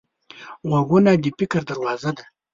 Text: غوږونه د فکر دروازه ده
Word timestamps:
غوږونه 0.69 1.11
د 1.23 1.25
فکر 1.37 1.61
دروازه 1.69 2.11
ده 2.17 2.25